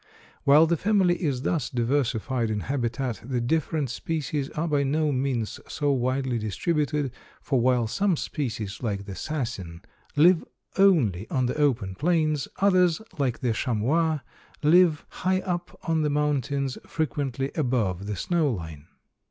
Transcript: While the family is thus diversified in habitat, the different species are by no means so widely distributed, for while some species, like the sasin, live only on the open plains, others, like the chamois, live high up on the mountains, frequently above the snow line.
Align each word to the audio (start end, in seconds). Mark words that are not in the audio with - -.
While 0.45 0.65
the 0.65 0.77
family 0.77 1.21
is 1.21 1.43
thus 1.43 1.69
diversified 1.69 2.49
in 2.49 2.61
habitat, 2.61 3.21
the 3.23 3.39
different 3.39 3.91
species 3.91 4.49
are 4.49 4.67
by 4.67 4.81
no 4.81 5.11
means 5.11 5.59
so 5.67 5.91
widely 5.91 6.39
distributed, 6.39 7.11
for 7.39 7.61
while 7.61 7.85
some 7.85 8.17
species, 8.17 8.81
like 8.81 9.05
the 9.05 9.13
sasin, 9.13 9.81
live 10.15 10.43
only 10.75 11.29
on 11.29 11.45
the 11.45 11.53
open 11.55 11.93
plains, 11.93 12.47
others, 12.57 12.99
like 13.19 13.41
the 13.41 13.53
chamois, 13.53 14.21
live 14.63 15.05
high 15.09 15.41
up 15.41 15.77
on 15.83 16.01
the 16.01 16.09
mountains, 16.09 16.79
frequently 16.83 17.51
above 17.53 18.07
the 18.07 18.15
snow 18.15 18.49
line. 18.51 18.87